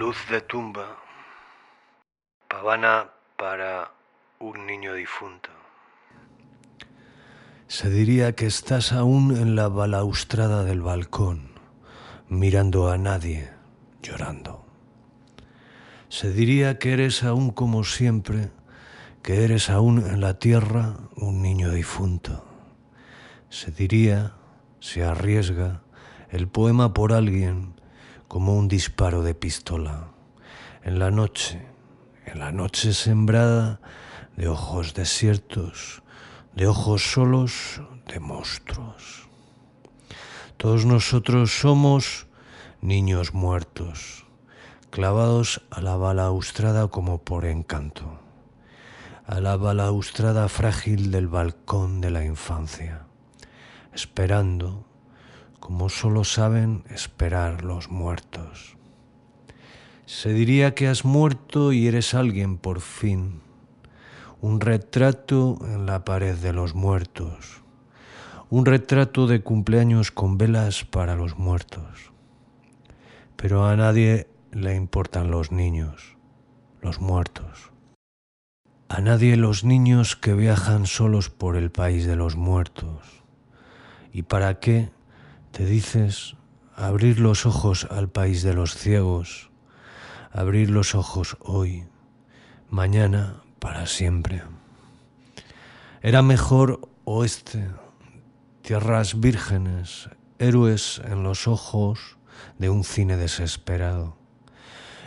Luz 0.00 0.16
de 0.30 0.40
tumba. 0.40 0.96
Pavana 2.48 3.10
para 3.36 3.92
un 4.38 4.64
niño 4.64 4.94
difunto. 4.94 5.50
Se 7.68 7.90
diría 7.90 8.34
que 8.34 8.46
estás 8.46 8.94
aún 8.94 9.36
en 9.36 9.56
la 9.56 9.68
balaustrada 9.68 10.64
del 10.64 10.80
balcón, 10.80 11.50
mirando 12.30 12.90
a 12.90 12.96
nadie, 12.96 13.50
llorando. 14.00 14.64
Se 16.08 16.32
diría 16.32 16.78
que 16.78 16.94
eres 16.94 17.22
aún 17.22 17.50
como 17.50 17.84
siempre, 17.84 18.52
que 19.22 19.44
eres 19.44 19.68
aún 19.68 19.98
en 19.98 20.22
la 20.22 20.38
tierra 20.38 20.96
un 21.16 21.42
niño 21.42 21.72
difunto. 21.72 22.42
Se 23.50 23.70
diría, 23.70 24.32
se 24.78 25.04
arriesga, 25.04 25.82
el 26.30 26.48
poema 26.48 26.94
por 26.94 27.12
alguien 27.12 27.78
como 28.30 28.54
un 28.54 28.68
disparo 28.68 29.24
de 29.24 29.34
pistola. 29.34 30.12
En 30.84 31.00
la 31.00 31.10
noche, 31.10 31.66
en 32.26 32.38
la 32.38 32.52
noche 32.52 32.94
sembrada 32.94 33.80
de 34.36 34.46
ojos 34.46 34.94
desiertos, 34.94 36.04
de 36.54 36.68
ojos 36.68 37.10
solos 37.10 37.82
de 38.06 38.20
monstruos. 38.20 39.28
Todos 40.58 40.86
nosotros 40.86 41.58
somos 41.58 42.28
niños 42.80 43.34
muertos, 43.34 44.26
clavados 44.90 45.62
a 45.68 45.80
la 45.80 45.96
balaustrada 45.96 46.86
como 46.86 47.24
por 47.24 47.44
encanto, 47.44 48.20
a 49.26 49.40
la 49.40 49.56
balaustrada 49.56 50.48
frágil 50.48 51.10
del 51.10 51.26
balcón 51.26 52.00
de 52.00 52.10
la 52.12 52.24
infancia, 52.24 53.06
esperando 53.92 54.86
como 55.60 55.88
solo 55.88 56.24
saben 56.24 56.82
esperar 56.90 57.62
los 57.62 57.90
muertos. 57.90 58.76
Se 60.06 60.32
diría 60.32 60.74
que 60.74 60.88
has 60.88 61.04
muerto 61.04 61.72
y 61.72 61.86
eres 61.86 62.14
alguien 62.14 62.58
por 62.58 62.80
fin, 62.80 63.42
un 64.40 64.60
retrato 64.60 65.58
en 65.62 65.86
la 65.86 66.04
pared 66.04 66.34
de 66.34 66.52
los 66.52 66.74
muertos, 66.74 67.62
un 68.48 68.66
retrato 68.66 69.28
de 69.28 69.42
cumpleaños 69.42 70.10
con 70.10 70.38
velas 70.38 70.84
para 70.84 71.14
los 71.14 71.38
muertos. 71.38 72.10
Pero 73.36 73.66
a 73.66 73.76
nadie 73.76 74.26
le 74.50 74.74
importan 74.74 75.30
los 75.30 75.52
niños, 75.52 76.16
los 76.80 77.00
muertos. 77.00 77.70
A 78.88 79.00
nadie 79.00 79.36
los 79.36 79.62
niños 79.62 80.16
que 80.16 80.34
viajan 80.34 80.86
solos 80.86 81.30
por 81.30 81.54
el 81.56 81.70
país 81.70 82.06
de 82.06 82.16
los 82.16 82.34
muertos. 82.34 83.22
¿Y 84.12 84.22
para 84.22 84.58
qué? 84.58 84.90
Te 85.52 85.64
dices 85.64 86.36
abrir 86.76 87.18
los 87.20 87.44
ojos 87.44 87.86
al 87.90 88.08
país 88.08 88.42
de 88.42 88.54
los 88.54 88.74
ciegos, 88.74 89.50
abrir 90.32 90.70
los 90.70 90.94
ojos 90.94 91.36
hoy, 91.40 91.86
mañana 92.68 93.42
para 93.58 93.86
siempre. 93.86 94.42
Era 96.02 96.22
mejor 96.22 96.88
oeste, 97.04 97.68
tierras 98.62 99.20
vírgenes, 99.20 100.08
héroes 100.38 101.02
en 101.04 101.24
los 101.24 101.48
ojos 101.48 102.16
de 102.58 102.70
un 102.70 102.84
cine 102.84 103.16
desesperado, 103.16 104.16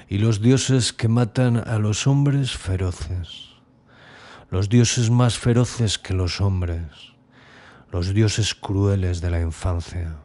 y 0.10 0.18
los 0.18 0.42
dioses 0.42 0.92
que 0.92 1.08
matan 1.08 1.58
a 1.58 1.80
los 1.80 2.06
hombres 2.06 2.52
feroces, 2.52 3.50
los 4.52 4.68
dioses 4.68 5.10
más 5.10 5.40
feroces 5.40 5.98
que 5.98 6.14
los 6.14 6.42
hombres, 6.42 7.14
los 7.92 8.14
dioses 8.14 8.54
crueles 8.54 9.22
de 9.22 9.32
la 9.32 9.40
infancia, 9.40 10.18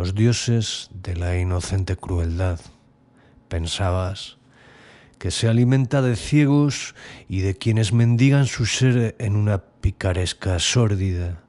los 0.00 0.14
dioses 0.14 0.88
de 0.94 1.14
la 1.14 1.36
inocente 1.36 1.94
crueldad. 1.94 2.58
Pensabas 3.48 4.38
que 5.18 5.30
se 5.30 5.46
alimenta 5.46 6.00
de 6.00 6.16
ciegos 6.16 6.94
y 7.28 7.40
de 7.40 7.54
quienes 7.54 7.92
mendigan 7.92 8.46
su 8.46 8.64
ser 8.64 9.14
en 9.18 9.36
una 9.36 9.58
picaresca 9.58 10.58
sórdida. 10.58 11.42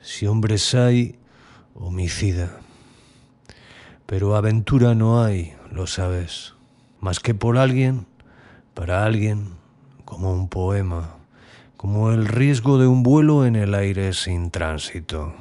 Si 0.00 0.26
hombres 0.26 0.74
hay, 0.74 1.20
homicida. 1.74 2.58
Pero 4.04 4.34
aventura 4.34 4.96
no 4.96 5.22
hay, 5.22 5.54
lo 5.70 5.86
sabes, 5.86 6.54
más 6.98 7.20
que 7.20 7.34
por 7.34 7.56
alguien, 7.56 8.04
para 8.74 9.04
alguien, 9.04 9.50
como 10.04 10.32
un 10.32 10.48
poema, 10.48 11.18
como 11.76 12.10
el 12.10 12.26
riesgo 12.26 12.78
de 12.78 12.88
un 12.88 13.04
vuelo 13.04 13.46
en 13.46 13.54
el 13.54 13.76
aire 13.76 14.12
sin 14.12 14.50
tránsito. 14.50 15.36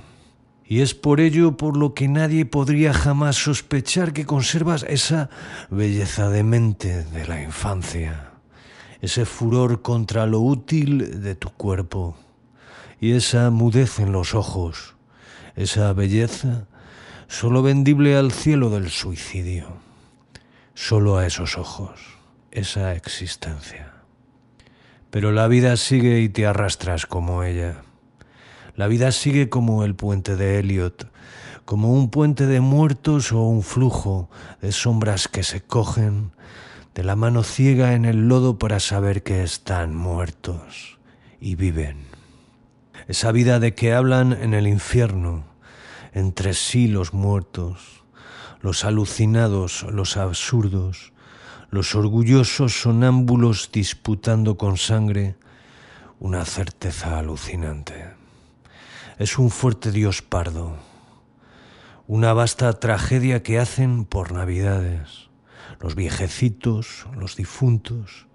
Y 0.70 0.82
es 0.82 0.94
por 0.94 1.20
ello 1.20 1.58
por 1.58 1.76
lo 1.76 1.96
que 1.96 2.08
nadie 2.08 2.46
podría 2.46 2.94
jamás 2.94 3.38
sospechar 3.38 4.14
que 4.14 4.28
conservas 4.28 4.86
esa 4.88 5.32
belleza 5.72 6.30
de 6.30 6.44
mente 6.44 7.04
de 7.06 7.28
la 7.28 7.42
infancia, 7.42 8.34
ese 9.02 9.26
furor 9.26 9.82
contra 9.82 10.28
lo 10.28 10.42
útil 10.42 11.24
de 11.24 11.34
tu 11.34 11.50
cuerpo 11.50 12.16
y 13.02 13.14
esa 13.14 13.50
mudez 13.50 13.98
en 13.98 14.12
los 14.12 14.36
ojos, 14.36 14.94
esa 15.56 15.92
belleza 15.94 16.68
solo 17.28 17.64
vendible 17.64 18.16
al 18.16 18.32
cielo 18.32 18.70
del 18.70 18.92
suicidio, 18.92 19.70
solo 20.76 21.18
a 21.18 21.26
esos 21.26 21.58
ojos, 21.58 22.00
esa 22.52 22.94
existencia. 22.94 23.94
Pero 25.10 25.32
la 25.32 25.48
vida 25.48 25.78
sigue 25.78 26.22
y 26.22 26.30
te 26.30 26.46
arrastras 26.46 27.08
como 27.08 27.44
ella. 27.44 27.82
La 28.80 28.88
vida 28.88 29.12
sigue 29.12 29.50
como 29.50 29.84
el 29.84 29.94
puente 29.94 30.38
de 30.38 30.58
Elliot, 30.58 31.12
como 31.66 31.92
un 31.92 32.10
puente 32.10 32.46
de 32.46 32.62
muertos 32.62 33.34
o 33.34 33.42
un 33.42 33.62
flujo 33.62 34.30
de 34.62 34.72
sombras 34.72 35.28
que 35.28 35.44
se 35.44 35.60
cogen 35.60 36.32
de 36.96 37.04
la 37.04 37.18
mano 37.18 37.44
ciega 37.44 37.94
en 37.94 38.06
el 38.06 38.30
lodo 38.30 38.58
para 38.58 38.80
saber 38.80 39.22
que 39.22 39.44
están 39.44 39.94
muertos 39.94 40.98
y 41.42 41.56
viven. 41.56 42.06
Esa 43.10 43.34
vida 43.34 43.60
de 43.60 43.76
que 43.76 43.92
hablan 43.94 44.32
en 44.32 44.54
el 44.54 44.66
infierno, 44.66 45.44
entre 46.14 46.54
sí 46.54 46.88
los 46.88 47.14
muertos, 47.14 48.06
los 48.62 48.86
alucinados, 48.86 49.86
los 49.92 50.16
absurdos, 50.16 51.12
los 51.70 51.96
orgullosos 51.96 52.80
sonámbulos 52.80 53.72
disputando 53.74 54.58
con 54.58 54.78
sangre 54.78 55.36
una 56.22 56.46
certeza 56.46 57.20
alucinante. 57.20 58.19
Es 59.20 59.38
un 59.38 59.50
fuerte 59.50 59.92
dios 59.92 60.22
pardo, 60.22 60.78
una 62.08 62.32
vasta 62.32 62.72
tragedia 62.80 63.44
que 63.44 63.60
hacen 63.60 64.06
por 64.06 64.32
navidades, 64.32 65.30
los 65.82 65.94
viejecitos, 65.94 67.06
los 67.18 67.36
difuntos, 67.36 68.28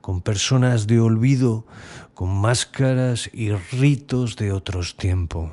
con 0.00 0.22
personas 0.22 0.86
de 0.86 0.98
olvido, 0.98 1.66
con 2.14 2.34
máscaras 2.34 3.28
y 3.34 3.52
ritos 3.52 4.36
de 4.36 4.52
otros 4.52 4.96
tiempos, 4.96 5.50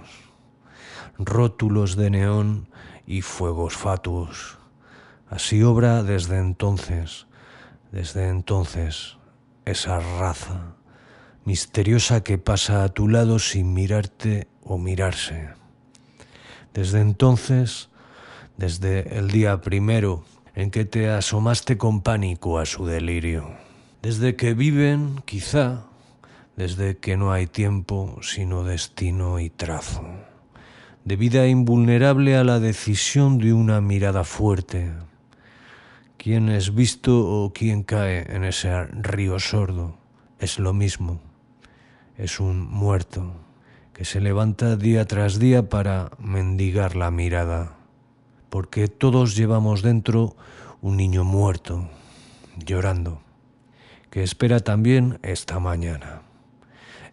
rótulos 1.18 1.98
de 1.98 2.10
neón 2.10 2.70
y 3.06 3.24
fuegos 3.24 3.76
fatuos. 3.76 4.58
Así 5.30 5.64
obra 5.64 6.02
desde 6.02 6.38
entonces, 6.38 7.28
desde 7.92 8.30
entonces, 8.30 9.18
esa 9.66 10.00
raza 10.00 10.78
misteriosa 11.44 12.24
que 12.24 12.38
pasa 12.38 12.86
a 12.86 12.90
tu 12.90 13.10
lado 13.10 13.38
sin 13.38 13.74
mirarte 13.74 14.48
o 14.64 14.78
mirarse. 14.78 15.50
Desde 16.74 17.02
entonces, 17.02 17.90
desde 18.58 19.18
el 19.18 19.30
día 19.30 19.62
primero 19.62 20.24
en 20.56 20.72
que 20.72 20.86
te 20.86 21.10
asomaste 21.10 21.78
con 21.78 22.02
pánico 22.02 22.60
a 22.60 22.66
su 22.66 22.86
delirio. 22.86 23.52
Desde 24.02 24.36
que 24.36 24.54
viven, 24.54 25.22
quizá, 25.26 25.86
desde 26.56 26.98
que 26.98 27.18
no 27.18 27.32
hay 27.32 27.48
tiempo 27.48 28.20
sino 28.22 28.64
destino 28.64 29.40
y 29.40 29.50
trazo. 29.50 30.04
De 31.06 31.16
vida 31.16 31.48
invulnerable 31.48 32.36
a 32.36 32.44
la 32.44 32.60
decisión 32.60 33.38
de 33.38 33.54
una 33.54 33.82
mirada 33.82 34.24
fuerte. 34.24 34.92
Quien 36.18 36.50
es 36.50 36.76
visto 36.76 37.28
o 37.28 37.52
quien 37.52 37.84
cae 37.84 38.36
en 38.36 38.44
ese 38.44 38.86
río 38.86 39.40
sordo 39.40 39.98
es 40.40 40.60
lo 40.60 40.74
mismo. 40.74 41.20
Es 42.18 42.40
un 42.40 42.70
muerto 42.70 43.34
que 43.94 44.06
se 44.06 44.22
levanta 44.22 44.76
día 44.76 45.06
tras 45.06 45.40
día 45.40 45.70
para 45.70 46.12
mendigar 46.20 46.96
la 46.96 47.12
mirada. 47.12 47.78
Porque 48.50 48.88
todos 48.88 49.36
llevamos 49.36 49.82
dentro 49.82 50.36
un 50.82 50.98
niño 50.98 51.24
muerto, 51.24 51.90
llorando, 52.58 53.22
que 54.10 54.24
espera 54.24 54.60
también 54.60 55.20
esta 55.22 55.60
mañana. 55.60 56.24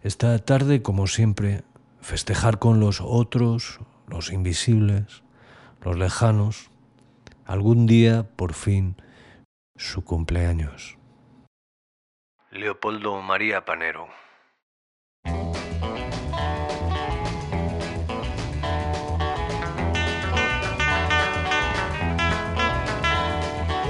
Esta 0.03 0.37
tarde, 0.39 0.81
como 0.81 1.07
siempre, 1.07 1.63
festejar 2.01 2.59
con 2.59 2.79
los 2.79 3.01
otros, 3.01 3.79
los 4.07 4.31
invisibles, 4.31 5.23
los 5.81 5.97
lejanos, 5.97 6.71
algún 7.45 7.85
día, 7.85 8.23
por 8.35 8.53
fin, 8.53 8.95
su 9.75 10.03
cumpleaños. 10.03 10.97
Leopoldo 12.51 13.21
María 13.21 13.65
Panero. 13.65 14.07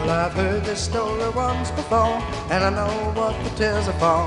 I've 0.10 0.34
heard 0.34 0.64
this 0.66 0.82
story 0.82 1.30
once 1.30 1.70
before, 1.72 2.18
and 2.50 2.64
I 2.64 2.70
know 2.72 2.94
what 3.14 3.36
the 3.44 3.52
tears 3.52 3.88
are 3.88 4.00
for. 4.02 4.26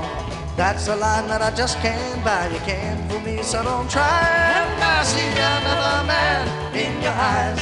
That's 0.55 0.87
a 0.87 0.95
line 0.95 1.27
that 1.27 1.41
I 1.41 1.51
just 1.51 1.77
can't 1.79 2.23
buy. 2.23 2.47
You 2.47 2.59
can't 2.59 3.11
fool 3.11 3.19
me, 3.19 3.43
so 3.43 3.63
don't 3.63 3.89
try. 3.91 4.23
And 4.55 4.79
I 4.79 5.03
see 5.03 5.27
another 5.27 6.07
man 6.07 6.47
in 6.73 6.93
your 7.03 7.11
eyes. 7.11 7.59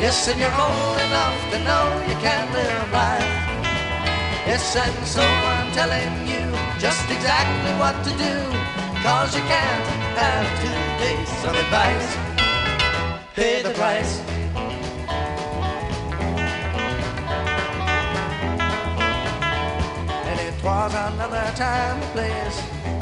Yes, 0.00 0.26
and 0.26 0.40
you're 0.40 0.58
old 0.58 0.98
enough 1.06 1.38
to 1.52 1.58
know 1.62 1.84
you 2.08 2.16
can't 2.18 2.50
live 2.52 2.90
life. 2.90 3.30
Yes, 4.46 4.74
and 4.74 5.06
so 5.06 5.22
I'm 5.22 5.70
telling 5.70 6.26
you 6.26 6.50
just 6.80 7.06
exactly 7.10 7.72
what 7.78 7.94
to 8.06 8.12
do. 8.18 8.34
Cause 9.06 9.36
you 9.36 9.42
can't 9.46 9.86
have 10.18 10.46
two 10.62 10.78
days 10.98 11.30
of 11.46 11.54
advice. 11.54 12.08
Pay 13.34 13.62
the 13.62 13.70
price. 13.74 14.37
Was 20.68 20.92
another 21.12 21.46
time 21.56 21.96
and 22.02 22.12
place, 22.16 22.56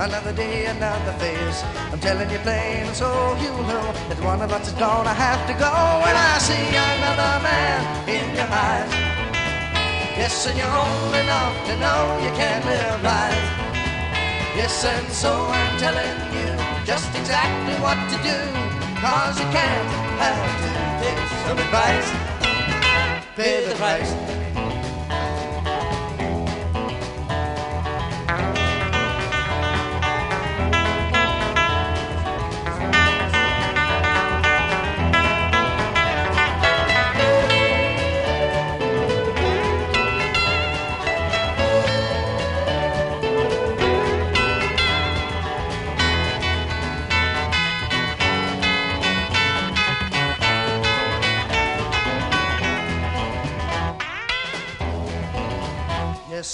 another 0.07 0.33
day, 0.33 0.67
another 0.67 1.14
face. 1.25 1.58
I'm 1.90 1.98
telling 1.98 2.31
you 2.31 2.38
plain, 2.46 2.87
so 2.94 3.08
you 3.44 3.52
know 3.71 3.87
that 4.08 4.21
one 4.33 4.40
of 4.46 4.50
us 4.56 4.69
is 4.71 4.79
gonna 4.87 5.17
have 5.27 5.42
to 5.50 5.54
go. 5.67 5.73
When 6.04 6.17
I 6.31 6.35
see 6.48 6.67
another 6.94 7.33
man 7.48 7.79
in 8.17 8.27
your 8.38 8.50
eyes, 8.67 8.92
yes, 10.21 10.46
and 10.46 10.56
you're 10.60 10.77
old 10.87 11.14
enough 11.25 11.54
to 11.69 11.75
know 11.83 12.00
you 12.25 12.33
can't 12.40 12.64
live 12.73 12.98
life. 13.02 13.46
Yes, 14.60 14.85
and 14.94 15.08
so 15.23 15.33
I'm 15.58 15.75
telling 15.85 16.17
you 16.37 16.48
just 16.90 17.10
exactly 17.21 17.77
what 17.85 17.98
to 18.12 18.17
do. 18.31 18.38
Cause 19.02 19.35
you 19.42 19.48
can't 19.58 19.90
have 20.25 20.50
to 20.64 20.71
take 21.02 21.23
some 21.44 21.58
advice. 21.67 22.08
Pay 23.37 23.56
the 23.69 23.75
price. 23.75 24.46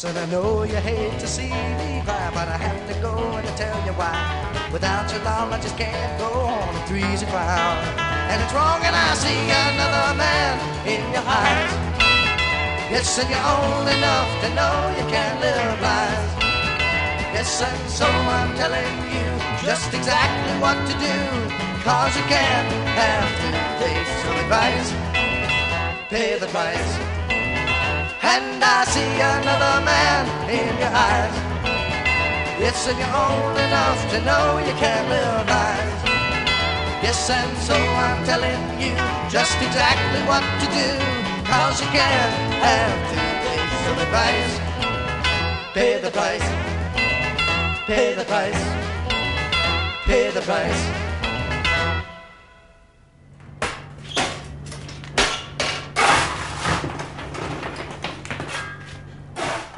And 0.05 0.19
I 0.19 0.27
know 0.27 0.65
you 0.65 0.77
hate 0.77 1.19
to 1.21 1.29
see 1.29 1.53
me 1.79 2.03
cry, 2.05 2.31
but 2.35 2.49
I 2.49 2.57
have 2.57 2.83
to 2.91 2.95
go 3.01 3.15
and 3.39 3.47
I 3.47 3.53
tell 3.55 3.79
you 3.87 3.93
why. 3.93 4.19
Without 4.73 5.07
your 5.13 5.23
love, 5.23 5.53
I 5.53 5.61
just 5.61 5.77
can't 5.77 6.19
go 6.19 6.27
on. 6.27 6.75
A 6.75 6.87
three's 6.89 7.23
a 7.23 7.27
crowd, 7.27 7.79
and 8.31 8.43
it's 8.43 8.53
wrong, 8.53 8.81
and 8.83 8.97
I 8.97 9.15
see 9.15 9.43
another 9.47 10.17
man 10.19 10.55
in 10.89 11.03
your 11.15 11.23
eyes. 11.23 11.73
Yes, 12.91 13.15
and 13.21 13.31
you're 13.31 13.47
old 13.47 13.87
enough 13.87 14.31
to 14.43 14.49
know 14.59 14.75
you 14.99 15.07
can't 15.07 15.39
live 15.39 15.79
lies. 15.79 16.31
Yes, 17.37 17.63
and 17.63 17.91
so 17.91 18.07
I'm 18.07 18.57
telling 18.57 18.97
you 19.07 19.29
just 19.63 19.95
exactly 19.95 20.55
what 20.59 20.79
to 20.91 20.95
do. 20.99 21.19
cause 21.87 22.17
you 22.17 22.27
can't 22.27 22.71
have 22.99 23.29
two 23.39 23.55
days 23.83 24.11
of 24.27 24.35
advice. 24.43 24.89
Pay 26.11 26.39
the 26.39 26.47
price. 26.49 27.22
And 28.23 28.63
I 28.63 28.85
see 28.85 29.15
another 29.19 29.85
man 29.85 30.25
in 30.49 30.79
your 30.79 30.95
eyes. 30.95 31.35
Yes, 32.63 32.87
and 32.87 32.97
you're 32.97 33.11
old 33.11 33.59
enough 33.59 33.99
to 34.13 34.19
know 34.23 34.63
you 34.63 34.73
can't 34.79 35.09
live 35.09 35.47
lies. 35.51 36.03
Yes, 37.03 37.19
and 37.31 37.51
so 37.59 37.75
I'm 37.75 38.25
telling 38.25 38.63
you 38.79 38.95
just 39.29 39.59
exactly 39.59 40.23
what 40.31 40.45
to 40.63 40.67
do. 40.71 40.89
Cause 41.51 41.81
you 41.83 41.89
can't 41.89 42.33
have 42.63 42.95
two 43.11 43.31
days 43.43 43.83
of 43.91 43.97
advice. 44.07 44.55
Pay 45.75 46.01
the 46.01 46.11
price. 46.13 46.49
Pay 47.89 48.15
the 48.15 48.25
price. 48.25 48.63
Pay 50.07 50.31
the 50.31 50.43
price. 50.43 51.02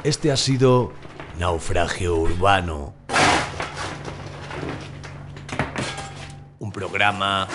Este 0.05 0.31
ha 0.31 0.37
sido 0.37 0.93
Naufragio 1.39 2.15
Urbano. 2.15 2.93
Un 6.59 6.71
programa 6.71 7.47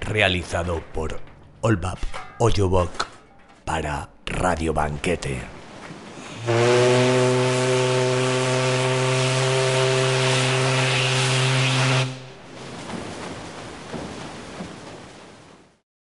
realizado 0.00 0.82
por 0.92 1.18
Olbap 1.62 1.96
Oyobok 2.40 3.06
para 3.64 4.10
Radio 4.26 4.74
Banquete. 4.74 5.40